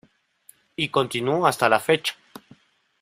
[0.75, 2.15] Y continuó hasta la fecha.